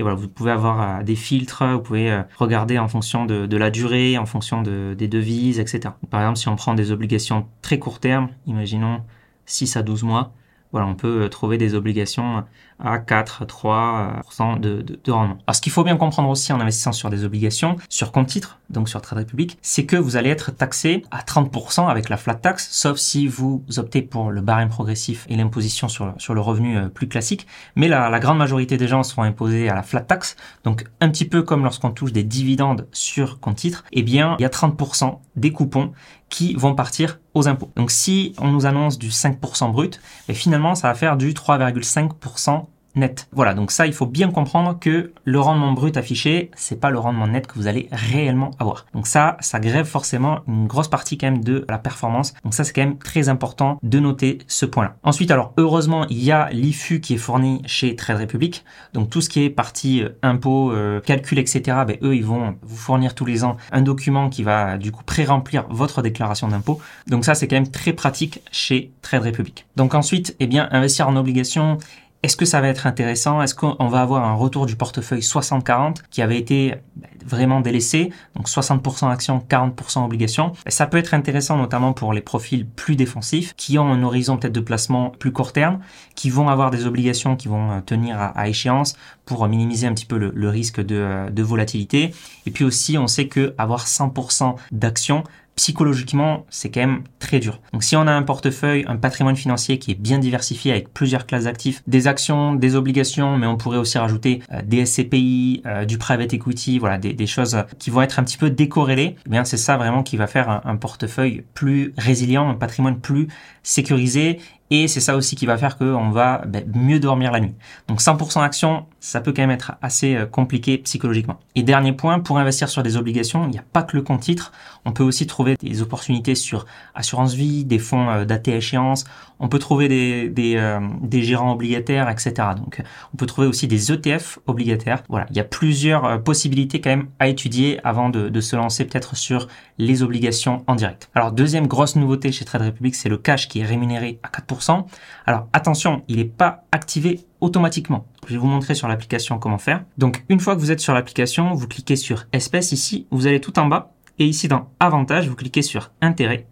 et 0.00 0.02
voilà, 0.02 0.16
vous 0.16 0.28
pouvez 0.28 0.50
avoir 0.50 0.80
euh, 0.80 1.02
des 1.02 1.14
filtres, 1.14 1.62
vous 1.62 1.80
pouvez 1.80 2.10
euh, 2.10 2.22
regarder 2.38 2.78
en 2.78 2.88
fonction 2.88 3.26
de, 3.26 3.56
la 3.58 3.70
durée, 3.70 4.16
en 4.16 4.24
fonction 4.24 4.62
de, 4.62 4.94
des 4.96 5.08
devises, 5.08 5.60
etc. 5.60 5.90
Par 6.08 6.22
exemple, 6.22 6.38
si 6.38 6.48
on 6.48 6.56
prend 6.56 6.72
des 6.72 6.90
obligations 6.90 7.46
très 7.60 7.78
court 7.78 8.00
terme, 8.00 8.30
imaginons 8.46 9.02
6 9.44 9.76
à 9.76 9.82
12 9.82 10.04
mois, 10.04 10.32
voilà, 10.72 10.86
on 10.86 10.94
peut 10.94 11.22
euh, 11.22 11.28
trouver 11.28 11.58
des 11.58 11.74
obligations 11.74 12.44
à 12.82 12.98
4, 12.98 13.44
3% 13.44 14.60
de, 14.60 14.82
de, 14.82 14.98
de 15.02 15.12
rendement. 15.12 15.38
Alors, 15.46 15.54
ce 15.54 15.60
qu'il 15.60 15.72
faut 15.72 15.84
bien 15.84 15.96
comprendre 15.96 16.28
aussi 16.28 16.52
en 16.52 16.60
investissant 16.60 16.92
sur 16.92 17.10
des 17.10 17.24
obligations, 17.24 17.76
sur 17.88 18.12
compte 18.12 18.28
titre, 18.28 18.58
donc 18.70 18.88
sur 18.88 19.02
Trade 19.02 19.18
Republic, 19.18 19.58
c'est 19.62 19.84
que 19.84 19.96
vous 19.96 20.16
allez 20.16 20.30
être 20.30 20.50
taxé 20.50 21.02
à 21.10 21.22
30% 21.22 21.88
avec 21.88 22.08
la 22.08 22.16
flat 22.16 22.34
tax, 22.34 22.68
sauf 22.70 22.96
si 22.96 23.26
vous 23.26 23.62
optez 23.76 24.02
pour 24.02 24.30
le 24.30 24.40
barème 24.40 24.68
progressif 24.68 25.26
et 25.28 25.36
l'imposition 25.36 25.88
sur, 25.88 26.14
sur 26.18 26.34
le 26.34 26.40
revenu 26.40 26.78
euh, 26.78 26.88
plus 26.88 27.08
classique. 27.08 27.46
Mais 27.76 27.88
la, 27.88 28.08
la 28.08 28.20
grande 28.20 28.38
majorité 28.38 28.76
des 28.76 28.88
gens 28.88 29.02
seront 29.02 29.22
imposés 29.22 29.68
à 29.68 29.74
la 29.74 29.82
flat 29.82 30.00
tax, 30.00 30.36
donc 30.64 30.84
un 31.00 31.10
petit 31.10 31.26
peu 31.26 31.42
comme 31.42 31.64
lorsqu'on 31.64 31.90
touche 31.90 32.12
des 32.12 32.24
dividendes 32.24 32.86
sur 32.92 33.40
compte 33.40 33.56
titre, 33.56 33.84
eh 33.92 34.02
bien, 34.02 34.36
il 34.38 34.42
y 34.42 34.46
a 34.46 34.48
30% 34.48 35.18
des 35.36 35.52
coupons 35.52 35.92
qui 36.30 36.54
vont 36.54 36.74
partir 36.74 37.20
aux 37.34 37.48
impôts. 37.48 37.70
Donc 37.76 37.90
si 37.90 38.32
on 38.38 38.48
nous 38.48 38.64
annonce 38.64 38.98
du 38.98 39.10
5% 39.10 39.72
brut, 39.72 40.00
et 40.28 40.34
finalement 40.34 40.74
ça 40.74 40.88
va 40.88 40.94
faire 40.94 41.16
du 41.16 41.32
3,5% 41.34 42.66
net. 42.94 43.28
Voilà, 43.32 43.54
donc 43.54 43.70
ça, 43.70 43.86
il 43.86 43.92
faut 43.92 44.06
bien 44.06 44.30
comprendre 44.30 44.78
que 44.78 45.12
le 45.24 45.40
rendement 45.40 45.72
brut 45.72 45.96
affiché, 45.96 46.50
c'est 46.56 46.80
pas 46.80 46.90
le 46.90 46.98
rendement 46.98 47.26
net 47.26 47.46
que 47.46 47.54
vous 47.54 47.66
allez 47.66 47.88
réellement 47.92 48.50
avoir. 48.58 48.86
Donc 48.94 49.06
ça, 49.06 49.36
ça 49.40 49.60
grève 49.60 49.86
forcément 49.86 50.40
une 50.48 50.66
grosse 50.66 50.88
partie 50.88 51.18
quand 51.18 51.30
même 51.30 51.44
de 51.44 51.64
la 51.68 51.78
performance. 51.78 52.34
Donc 52.44 52.54
ça, 52.54 52.64
c'est 52.64 52.72
quand 52.72 52.82
même 52.82 52.98
très 52.98 53.28
important 53.28 53.78
de 53.82 53.98
noter 53.98 54.38
ce 54.46 54.66
point-là. 54.66 54.96
Ensuite, 55.02 55.30
alors 55.30 55.52
heureusement, 55.56 56.06
il 56.08 56.22
y 56.22 56.32
a 56.32 56.48
l'IFU 56.50 57.00
qui 57.00 57.14
est 57.14 57.18
fourni 57.18 57.62
chez 57.66 57.94
Trade 57.96 58.18
Republic. 58.18 58.64
Donc 58.92 59.10
tout 59.10 59.20
ce 59.20 59.28
qui 59.28 59.44
est 59.44 59.50
partie 59.50 60.02
euh, 60.02 60.10
impôts, 60.22 60.72
euh, 60.72 61.00
calcul, 61.00 61.38
etc. 61.38 61.78
Ben, 61.86 61.96
eux, 62.02 62.16
ils 62.16 62.24
vont 62.24 62.56
vous 62.62 62.76
fournir 62.76 63.14
tous 63.14 63.24
les 63.24 63.44
ans 63.44 63.56
un 63.72 63.82
document 63.82 64.28
qui 64.28 64.42
va 64.42 64.78
du 64.78 64.92
coup 64.92 65.04
pré-remplir 65.04 65.66
votre 65.70 66.02
déclaration 66.02 66.48
d'impôt. 66.48 66.80
Donc 67.06 67.24
ça, 67.24 67.34
c'est 67.34 67.48
quand 67.48 67.56
même 67.56 67.70
très 67.70 67.92
pratique 67.92 68.42
chez 68.50 68.92
Trade 69.02 69.24
Republic. 69.24 69.66
Donc 69.76 69.94
ensuite, 69.94 70.36
eh 70.40 70.46
bien, 70.46 70.68
investir 70.72 71.08
en 71.08 71.16
obligations 71.16 71.78
est-ce 72.22 72.36
que 72.36 72.44
ça 72.44 72.60
va 72.60 72.68
être 72.68 72.86
intéressant? 72.86 73.40
Est-ce 73.40 73.54
qu'on 73.54 73.88
va 73.88 74.02
avoir 74.02 74.24
un 74.24 74.34
retour 74.34 74.66
du 74.66 74.76
portefeuille 74.76 75.20
60-40 75.20 75.96
qui 76.10 76.20
avait 76.20 76.36
été 76.36 76.74
bah, 76.96 77.08
vraiment 77.24 77.60
délaissé? 77.60 78.10
Donc 78.36 78.46
60% 78.46 79.10
actions, 79.10 79.42
40% 79.48 80.04
obligations. 80.04 80.52
Ça 80.66 80.86
peut 80.86 80.98
être 80.98 81.14
intéressant 81.14 81.56
notamment 81.56 81.94
pour 81.94 82.12
les 82.12 82.20
profils 82.20 82.66
plus 82.66 82.94
défensifs 82.94 83.54
qui 83.56 83.78
ont 83.78 83.90
un 83.90 84.02
horizon 84.02 84.36
peut-être 84.36 84.52
de 84.52 84.60
placement 84.60 85.10
plus 85.10 85.32
court 85.32 85.54
terme, 85.54 85.80
qui 86.14 86.28
vont 86.28 86.50
avoir 86.50 86.70
des 86.70 86.86
obligations 86.86 87.36
qui 87.36 87.48
vont 87.48 87.70
euh, 87.70 87.80
tenir 87.80 88.18
à, 88.20 88.48
échéance 88.48 88.96
pour 89.24 89.46
minimiser 89.48 89.86
un 89.86 89.94
petit 89.94 90.06
peu 90.06 90.18
le, 90.18 90.48
risque 90.50 90.80
de, 90.80 90.96
euh, 90.96 91.30
de, 91.30 91.42
volatilité. 91.42 92.12
Et 92.44 92.50
puis 92.50 92.64
aussi, 92.64 92.98
on 92.98 93.06
sait 93.06 93.28
que 93.28 93.54
avoir 93.56 93.86
100% 93.86 94.56
d'actions, 94.72 95.24
psychologiquement, 95.60 96.46
c'est 96.48 96.70
quand 96.70 96.80
même 96.80 97.02
très 97.18 97.38
dur. 97.38 97.60
Donc 97.74 97.84
si 97.84 97.94
on 97.94 98.06
a 98.06 98.12
un 98.12 98.22
portefeuille, 98.22 98.86
un 98.88 98.96
patrimoine 98.96 99.36
financier 99.36 99.78
qui 99.78 99.90
est 99.90 99.94
bien 99.94 100.18
diversifié 100.18 100.72
avec 100.72 100.90
plusieurs 100.94 101.26
classes 101.26 101.44
d'actifs, 101.44 101.82
des 101.86 102.06
actions, 102.06 102.54
des 102.54 102.76
obligations, 102.76 103.36
mais 103.36 103.46
on 103.46 103.58
pourrait 103.58 103.76
aussi 103.76 103.98
rajouter 103.98 104.40
euh, 104.52 104.62
des 104.64 104.86
SCPI, 104.86 105.62
euh, 105.66 105.84
du 105.84 105.98
private 105.98 106.32
equity, 106.32 106.78
voilà, 106.78 106.96
des, 106.96 107.26
choses 107.26 107.58
qui 107.78 107.90
vont 107.90 108.00
être 108.00 108.18
un 108.18 108.24
petit 108.24 108.38
peu 108.38 108.48
décorrélées, 108.48 109.16
eh 109.26 109.28
bien 109.28 109.44
c'est 109.44 109.58
ça 109.58 109.76
vraiment 109.76 110.02
qui 110.02 110.16
va 110.16 110.26
faire 110.26 110.62
un, 110.64 110.76
portefeuille 110.76 111.44
plus 111.52 111.92
résilient, 111.98 112.48
un 112.48 112.54
patrimoine 112.54 112.98
plus 112.98 113.28
sécurisé 113.62 114.40
et 114.70 114.88
c'est 114.88 115.00
ça 115.00 115.14
aussi 115.14 115.36
qui 115.36 115.44
va 115.44 115.58
faire 115.58 115.76
qu'on 115.76 116.10
va 116.10 116.42
ben, 116.46 116.64
mieux 116.74 117.00
dormir 117.00 117.32
la 117.32 117.40
nuit. 117.40 117.54
Donc 117.86 118.00
100% 118.00 118.42
actions, 118.42 118.86
ça 119.00 119.20
peut 119.22 119.32
quand 119.32 119.42
même 119.42 119.50
être 119.50 119.72
assez 119.80 120.14
euh, 120.14 120.26
compliqué 120.26 120.78
psychologiquement. 120.78 121.40
Et 121.54 121.62
dernier 121.62 121.92
point, 121.92 122.20
pour 122.20 122.38
investir 122.38 122.68
sur 122.68 122.82
des 122.82 122.96
obligations, 122.96 123.44
il 123.46 123.50
n'y 123.50 123.58
a 123.58 123.64
pas 123.72 123.82
que 123.82 123.96
le 123.96 124.02
compte 124.02 124.20
titre. 124.20 124.52
On 124.84 124.92
peut 124.92 125.02
aussi 125.02 125.26
trouver 125.26 125.56
des 125.56 125.82
opportunités 125.82 126.34
sur 126.34 126.66
assurance 126.94 127.34
vie, 127.34 127.64
des 127.64 127.78
fonds 127.78 128.10
euh, 128.10 128.24
datés 128.26 128.52
à 128.52 128.56
échéance. 128.56 129.04
On 129.40 129.48
peut 129.48 129.58
trouver 129.58 129.88
des, 129.88 130.28
des, 130.28 130.56
euh, 130.56 130.80
des, 131.00 131.22
gérants 131.22 131.52
obligataires, 131.52 132.10
etc. 132.10 132.34
Donc, 132.56 132.82
on 133.14 133.16
peut 133.16 133.26
trouver 133.26 133.46
aussi 133.46 133.66
des 133.66 133.90
ETF 133.90 134.38
obligataires. 134.46 135.02
Voilà, 135.08 135.26
il 135.30 135.36
y 135.36 135.40
a 135.40 135.44
plusieurs 135.44 136.22
possibilités 136.22 136.82
quand 136.82 136.90
même 136.90 137.08
à 137.18 137.28
étudier 137.28 137.80
avant 137.82 138.10
de, 138.10 138.28
de 138.28 138.40
se 138.42 138.54
lancer 138.54 138.84
peut-être 138.84 139.16
sur 139.16 139.48
les 139.78 140.02
obligations 140.02 140.62
en 140.66 140.74
direct. 140.74 141.08
Alors, 141.14 141.32
deuxième 141.32 141.66
grosse 141.66 141.96
nouveauté 141.96 142.32
chez 142.32 142.44
Trade 142.44 142.62
Republic, 142.62 142.94
c'est 142.94 143.08
le 143.08 143.16
cash 143.16 143.48
qui 143.48 143.60
est 143.60 143.64
rémunéré 143.64 144.20
à 144.22 144.28
4%. 144.28 144.84
Alors, 145.24 145.48
attention, 145.54 146.02
il 146.08 146.16
n'est 146.16 146.24
pas 146.24 146.64
activé 146.70 147.24
automatiquement. 147.40 148.06
Je 148.26 148.34
vais 148.34 148.38
vous 148.38 148.46
montrer 148.46 148.74
sur 148.74 148.88
l'application 148.88 149.38
comment 149.38 149.58
faire. 149.58 149.84
Donc 149.98 150.24
une 150.28 150.40
fois 150.40 150.54
que 150.54 150.60
vous 150.60 150.70
êtes 150.70 150.80
sur 150.80 150.94
l'application, 150.94 151.54
vous 151.54 151.68
cliquez 151.68 151.96
sur 151.96 152.26
espèces 152.32 152.72
ici, 152.72 153.06
vous 153.10 153.26
allez 153.26 153.40
tout 153.40 153.58
en 153.58 153.66
bas 153.66 153.92
et 154.18 154.26
ici 154.26 154.48
dans 154.48 154.68
avantages, 154.80 155.28
vous 155.28 155.36
cliquez 155.36 155.62
sur 155.62 155.90
intérêt. 156.00 156.46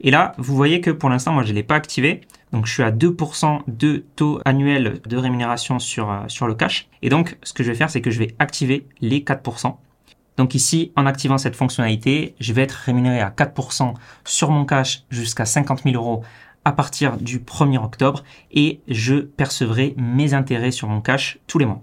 Et 0.00 0.10
là, 0.10 0.32
vous 0.38 0.56
voyez 0.56 0.80
que 0.80 0.90
pour 0.90 1.10
l'instant, 1.10 1.32
moi 1.32 1.42
je 1.42 1.50
ne 1.50 1.56
l'ai 1.56 1.62
pas 1.62 1.74
activé. 1.74 2.22
Donc 2.52 2.66
je 2.66 2.72
suis 2.72 2.82
à 2.82 2.90
2% 2.90 3.60
de 3.68 4.04
taux 4.16 4.40
annuel 4.44 5.00
de 5.06 5.16
rémunération 5.16 5.78
sur, 5.78 6.10
euh, 6.10 6.20
sur 6.26 6.48
le 6.48 6.54
cash. 6.54 6.88
Et 7.02 7.08
donc 7.08 7.38
ce 7.42 7.52
que 7.52 7.62
je 7.62 7.70
vais 7.70 7.76
faire, 7.76 7.90
c'est 7.90 8.00
que 8.00 8.10
je 8.10 8.18
vais 8.18 8.34
activer 8.38 8.88
les 9.00 9.20
4%. 9.20 9.76
Donc 10.36 10.54
ici, 10.54 10.90
en 10.96 11.04
activant 11.04 11.36
cette 11.36 11.54
fonctionnalité, 11.54 12.34
je 12.40 12.52
vais 12.54 12.62
être 12.62 12.72
rémunéré 12.72 13.20
à 13.20 13.28
4% 13.28 13.92
sur 14.24 14.50
mon 14.50 14.64
cash 14.64 15.04
jusqu'à 15.10 15.44
50 15.44 15.82
000 15.84 15.94
euros 15.96 16.22
à 16.64 16.72
partir 16.72 17.16
du 17.16 17.40
1er 17.40 17.82
octobre 17.82 18.24
et 18.50 18.80
je 18.88 19.14
percevrai 19.14 19.94
mes 19.96 20.34
intérêts 20.34 20.70
sur 20.70 20.88
mon 20.88 21.00
cash 21.00 21.38
tous 21.46 21.58
les 21.58 21.66
mois. 21.66 21.82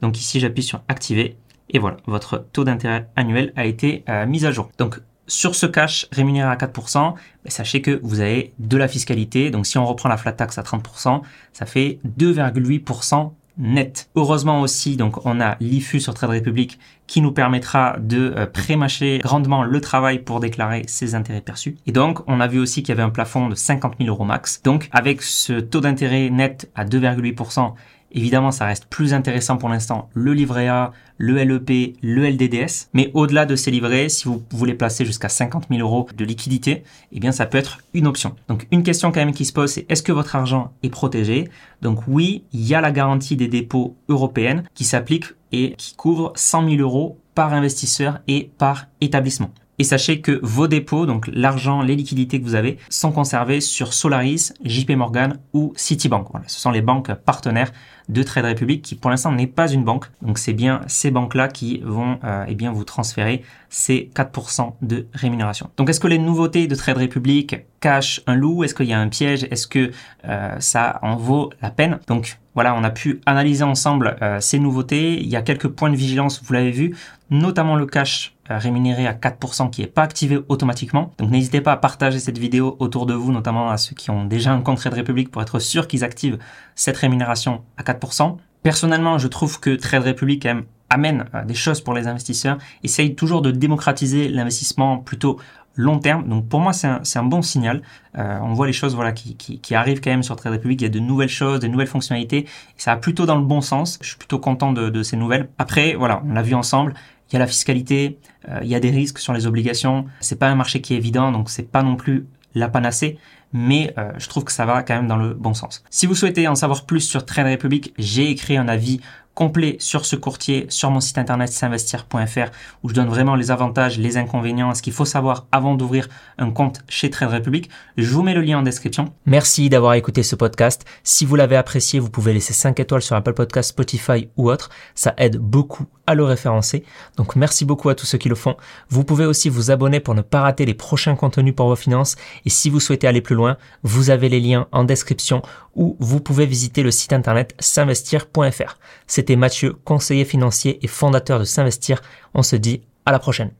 Donc 0.00 0.18
ici, 0.18 0.40
j'appuie 0.40 0.62
sur 0.62 0.82
activer 0.88 1.36
et 1.70 1.78
voilà, 1.78 1.96
votre 2.06 2.46
taux 2.52 2.64
d'intérêt 2.64 3.08
annuel 3.16 3.52
a 3.56 3.64
été 3.64 4.04
euh, 4.08 4.26
mis 4.26 4.44
à 4.44 4.50
jour. 4.50 4.70
Donc 4.78 5.00
sur 5.26 5.54
ce 5.54 5.66
cash 5.66 6.06
rémunéré 6.12 6.48
à 6.48 6.56
4%, 6.56 7.14
ben, 7.14 7.16
sachez 7.46 7.80
que 7.80 8.00
vous 8.02 8.20
avez 8.20 8.52
de 8.58 8.76
la 8.76 8.88
fiscalité. 8.88 9.50
Donc 9.50 9.66
si 9.66 9.78
on 9.78 9.86
reprend 9.86 10.08
la 10.08 10.16
flat 10.16 10.32
tax 10.32 10.58
à 10.58 10.62
30%, 10.62 11.22
ça 11.52 11.66
fait 11.66 12.00
2,8% 12.18 13.32
net. 13.58 14.08
Heureusement 14.14 14.60
aussi, 14.60 14.96
donc 14.96 15.24
on 15.26 15.40
a 15.40 15.56
l'IFU 15.60 16.00
sur 16.00 16.14
Trade 16.14 16.30
Republic 16.30 16.78
qui 17.06 17.20
nous 17.20 17.32
permettra 17.32 17.96
de 17.98 18.32
euh, 18.36 18.46
prémâcher 18.46 19.20
grandement 19.22 19.64
le 19.64 19.80
travail 19.80 20.20
pour 20.20 20.40
déclarer 20.40 20.84
ses 20.86 21.14
intérêts 21.14 21.40
perçus. 21.40 21.76
Et 21.86 21.92
donc, 21.92 22.20
on 22.26 22.40
a 22.40 22.46
vu 22.46 22.58
aussi 22.58 22.82
qu'il 22.82 22.90
y 22.90 22.92
avait 22.92 23.02
un 23.02 23.10
plafond 23.10 23.48
de 23.48 23.54
50 23.54 23.94
000 23.98 24.08
euros 24.08 24.24
max. 24.24 24.62
Donc, 24.62 24.88
avec 24.92 25.22
ce 25.22 25.60
taux 25.60 25.80
d'intérêt 25.80 26.30
net 26.30 26.70
à 26.74 26.84
2,8%, 26.84 27.74
Évidemment, 28.12 28.50
ça 28.50 28.66
reste 28.66 28.86
plus 28.86 29.14
intéressant 29.14 29.56
pour 29.56 29.68
l'instant 29.68 30.08
le 30.14 30.34
livret 30.34 30.68
A, 30.68 30.92
le 31.16 31.42
LEP, 31.42 31.96
le 32.02 32.28
LDDS. 32.28 32.88
Mais 32.92 33.10
au-delà 33.14 33.46
de 33.46 33.56
ces 33.56 33.70
livrets, 33.70 34.08
si 34.08 34.24
vous 34.24 34.42
voulez 34.50 34.74
placer 34.74 35.04
jusqu'à 35.04 35.28
50 35.28 35.66
000 35.70 35.80
euros 35.80 36.06
de 36.14 36.24
liquidité, 36.24 36.82
eh 37.12 37.20
bien, 37.20 37.32
ça 37.32 37.46
peut 37.46 37.58
être 37.58 37.78
une 37.94 38.06
option. 38.06 38.36
Donc, 38.48 38.66
une 38.70 38.82
question 38.82 39.12
quand 39.12 39.20
même 39.20 39.32
qui 39.32 39.44
se 39.44 39.52
pose, 39.52 39.72
c'est 39.72 39.86
est-ce 39.88 40.02
que 40.02 40.12
votre 40.12 40.36
argent 40.36 40.72
est 40.82 40.90
protégé? 40.90 41.48
Donc, 41.80 42.00
oui, 42.06 42.44
il 42.52 42.66
y 42.66 42.74
a 42.74 42.80
la 42.80 42.92
garantie 42.92 43.36
des 43.36 43.48
dépôts 43.48 43.96
européennes 44.08 44.64
qui 44.74 44.84
s'applique 44.84 45.26
et 45.52 45.74
qui 45.76 45.94
couvre 45.94 46.32
100 46.36 46.68
000 46.70 46.82
euros 46.82 47.18
par 47.34 47.52
investisseur 47.52 48.20
et 48.28 48.50
par 48.58 48.86
établissement. 49.00 49.50
Et 49.82 49.84
sachez 49.84 50.20
que 50.20 50.38
vos 50.44 50.68
dépôts, 50.68 51.06
donc 51.06 51.28
l'argent, 51.32 51.82
les 51.82 51.96
liquidités 51.96 52.38
que 52.38 52.44
vous 52.44 52.54
avez, 52.54 52.78
sont 52.88 53.10
conservés 53.10 53.60
sur 53.60 53.94
Solaris, 53.94 54.52
JP 54.64 54.90
Morgan 54.90 55.40
ou 55.54 55.72
Citibank. 55.74 56.28
Voilà, 56.30 56.46
ce 56.46 56.60
sont 56.60 56.70
les 56.70 56.82
banques 56.82 57.12
partenaires 57.12 57.72
de 58.08 58.22
Trade 58.22 58.44
Republic 58.44 58.82
qui 58.82 58.94
pour 58.94 59.10
l'instant 59.10 59.32
n'est 59.32 59.48
pas 59.48 59.66
une 59.66 59.82
banque. 59.82 60.06
Donc 60.22 60.38
c'est 60.38 60.52
bien 60.52 60.82
ces 60.86 61.10
banques-là 61.10 61.48
qui 61.48 61.80
vont 61.84 62.20
euh, 62.22 62.44
eh 62.46 62.54
bien 62.54 62.70
vous 62.70 62.84
transférer 62.84 63.42
ces 63.70 64.08
4% 64.14 64.74
de 64.82 65.08
rémunération. 65.14 65.68
Donc 65.76 65.90
est-ce 65.90 65.98
que 65.98 66.06
les 66.06 66.18
nouveautés 66.18 66.68
de 66.68 66.76
Trade 66.76 66.98
Republic 66.98 67.56
cachent 67.80 68.20
un 68.28 68.36
loup? 68.36 68.62
Est-ce 68.62 68.76
qu'il 68.76 68.86
y 68.86 68.92
a 68.92 69.00
un 69.00 69.08
piège? 69.08 69.48
Est-ce 69.50 69.66
que 69.66 69.90
euh, 70.28 70.56
ça 70.60 71.00
en 71.02 71.16
vaut 71.16 71.50
la 71.60 71.70
peine? 71.70 71.98
Donc 72.06 72.38
voilà, 72.54 72.74
on 72.74 72.84
a 72.84 72.90
pu 72.90 73.20
analyser 73.26 73.64
ensemble 73.64 74.16
euh, 74.22 74.38
ces 74.40 74.58
nouveautés. 74.58 75.20
Il 75.20 75.28
y 75.28 75.36
a 75.36 75.42
quelques 75.42 75.68
points 75.68 75.90
de 75.90 75.96
vigilance, 75.96 76.42
vous 76.44 76.52
l'avez 76.52 76.70
vu, 76.70 76.94
notamment 77.30 77.76
le 77.76 77.86
cash 77.86 78.36
rémunéré 78.58 79.06
à 79.06 79.12
4% 79.12 79.70
qui 79.70 79.82
n'est 79.82 79.86
pas 79.86 80.02
activé 80.02 80.38
automatiquement. 80.48 81.12
Donc 81.18 81.30
n'hésitez 81.30 81.60
pas 81.60 81.72
à 81.72 81.76
partager 81.76 82.18
cette 82.18 82.38
vidéo 82.38 82.76
autour 82.78 83.06
de 83.06 83.14
vous, 83.14 83.32
notamment 83.32 83.70
à 83.70 83.76
ceux 83.76 83.94
qui 83.94 84.10
ont 84.10 84.24
déjà 84.24 84.52
un 84.52 84.60
compte 84.60 84.78
Trade 84.78 84.94
Republic 84.94 85.30
pour 85.30 85.42
être 85.42 85.58
sûr 85.58 85.88
qu'ils 85.88 86.04
activent 86.04 86.38
cette 86.74 86.96
rémunération 86.96 87.62
à 87.76 87.82
4%. 87.82 88.36
Personnellement, 88.62 89.18
je 89.18 89.28
trouve 89.28 89.58
que 89.60 89.74
Trade 89.74 90.04
Republic 90.04 90.46
amène 90.88 91.24
euh, 91.34 91.44
des 91.44 91.54
choses 91.54 91.80
pour 91.80 91.94
les 91.94 92.06
investisseurs, 92.06 92.58
essaye 92.84 93.14
toujours 93.14 93.42
de 93.42 93.50
démocratiser 93.50 94.28
l'investissement 94.28 94.98
plutôt 94.98 95.38
long 95.74 95.98
terme. 95.98 96.28
Donc 96.28 96.48
pour 96.48 96.60
moi, 96.60 96.72
c'est 96.72 96.86
un, 96.86 97.24
bon 97.24 97.42
signal. 97.42 97.82
Euh, 98.18 98.38
on 98.42 98.52
voit 98.52 98.66
les 98.66 98.72
choses 98.72 98.94
voilà 98.94 99.12
qui, 99.12 99.36
qui, 99.36 99.58
qui, 99.58 99.74
arrivent 99.74 100.00
quand 100.00 100.10
même 100.10 100.22
sur 100.22 100.36
Trade 100.36 100.52
Republic. 100.52 100.80
Il 100.80 100.84
y 100.84 100.86
a 100.86 100.90
de 100.90 100.98
nouvelles 100.98 101.28
choses, 101.28 101.60
de 101.60 101.66
nouvelles 101.66 101.86
fonctionnalités. 101.86 102.38
Et 102.38 102.46
ça 102.76 102.94
va 102.94 103.00
plutôt 103.00 103.26
dans 103.26 103.36
le 103.36 103.44
bon 103.44 103.60
sens. 103.60 103.98
Je 104.02 104.08
suis 104.08 104.18
plutôt 104.18 104.38
content 104.38 104.72
de, 104.72 104.90
de 104.90 105.02
ces 105.02 105.16
nouvelles. 105.16 105.48
Après, 105.58 105.94
voilà, 105.94 106.22
on 106.28 106.34
l'a 106.34 106.42
vu 106.42 106.54
ensemble. 106.54 106.94
Il 107.32 107.36
y 107.36 107.36
a 107.36 107.40
la 107.40 107.46
fiscalité, 107.46 108.18
euh, 108.48 108.60
il 108.62 108.68
y 108.68 108.74
a 108.74 108.80
des 108.80 108.90
risques 108.90 109.18
sur 109.18 109.32
les 109.32 109.46
obligations. 109.46 110.04
C'est 110.20 110.38
pas 110.38 110.48
un 110.48 110.54
marché 110.54 110.82
qui 110.82 110.92
est 110.92 110.98
évident, 110.98 111.32
donc 111.32 111.48
c'est 111.48 111.70
pas 111.70 111.82
non 111.82 111.96
plus 111.96 112.26
la 112.54 112.68
panacée, 112.68 113.18
mais 113.54 113.94
euh, 113.96 114.12
je 114.18 114.28
trouve 114.28 114.44
que 114.44 114.52
ça 114.52 114.66
va 114.66 114.82
quand 114.82 114.94
même 114.94 115.08
dans 115.08 115.16
le 115.16 115.32
bon 115.32 115.54
sens. 115.54 115.82
Si 115.88 116.06
vous 116.06 116.14
souhaitez 116.14 116.46
en 116.46 116.54
savoir 116.54 116.84
plus 116.84 117.00
sur 117.00 117.24
Trade 117.24 117.46
Republic, 117.46 117.94
j'ai 117.98 118.28
écrit 118.28 118.58
un 118.58 118.68
avis 118.68 119.00
complet 119.34 119.76
sur 119.78 120.04
ce 120.04 120.16
courtier 120.16 120.66
sur 120.68 120.90
mon 120.90 121.00
site 121.00 121.18
internet 121.18 121.50
s'investir.fr 121.50 122.50
où 122.82 122.88
je 122.88 122.94
donne 122.94 123.08
vraiment 123.08 123.34
les 123.34 123.50
avantages, 123.50 123.98
les 123.98 124.16
inconvénients, 124.16 124.74
ce 124.74 124.82
qu'il 124.82 124.92
faut 124.92 125.04
savoir 125.04 125.46
avant 125.52 125.74
d'ouvrir 125.74 126.08
un 126.38 126.50
compte 126.50 126.80
chez 126.88 127.10
Trade 127.10 127.30
Republic. 127.30 127.70
Je 127.96 128.10
vous 128.10 128.22
mets 128.22 128.34
le 128.34 128.42
lien 128.42 128.58
en 128.58 128.62
description. 128.62 129.12
Merci 129.26 129.68
d'avoir 129.68 129.94
écouté 129.94 130.22
ce 130.22 130.36
podcast. 130.36 130.84
Si 131.02 131.24
vous 131.24 131.36
l'avez 131.36 131.56
apprécié, 131.56 131.98
vous 131.98 132.10
pouvez 132.10 132.32
laisser 132.32 132.52
5 132.52 132.78
étoiles 132.80 133.02
sur 133.02 133.16
Apple 133.16 133.34
Podcast, 133.34 133.70
Spotify 133.70 134.28
ou 134.36 134.50
autre. 134.50 134.70
Ça 134.94 135.14
aide 135.16 135.38
beaucoup 135.38 135.86
à 136.06 136.14
le 136.14 136.24
référencer. 136.24 136.84
Donc 137.16 137.36
merci 137.36 137.64
beaucoup 137.64 137.88
à 137.88 137.94
tous 137.94 138.06
ceux 138.06 138.18
qui 138.18 138.28
le 138.28 138.34
font. 138.34 138.56
Vous 138.88 139.04
pouvez 139.04 139.24
aussi 139.24 139.48
vous 139.48 139.70
abonner 139.70 140.00
pour 140.00 140.14
ne 140.14 140.22
pas 140.22 140.40
rater 140.40 140.66
les 140.66 140.74
prochains 140.74 141.14
contenus 141.14 141.54
pour 141.54 141.68
vos 141.68 141.76
finances. 141.76 142.16
Et 142.44 142.50
si 142.50 142.70
vous 142.70 142.80
souhaitez 142.80 143.06
aller 143.06 143.20
plus 143.20 143.34
loin, 143.34 143.56
vous 143.82 144.10
avez 144.10 144.28
les 144.28 144.40
liens 144.40 144.66
en 144.72 144.84
description 144.84 145.42
ou 145.74 145.96
vous 146.00 146.20
pouvez 146.20 146.46
visiter 146.46 146.82
le 146.82 146.90
site 146.90 147.12
internet 147.12 147.54
s'investir.fr. 147.58 148.78
C'était 149.22 149.36
Mathieu, 149.36 149.74
conseiller 149.84 150.24
financier 150.24 150.84
et 150.84 150.88
fondateur 150.88 151.38
de 151.38 151.44
S'investir. 151.44 152.02
On 152.34 152.42
se 152.42 152.56
dit 152.56 152.82
à 153.06 153.12
la 153.12 153.20
prochaine. 153.20 153.52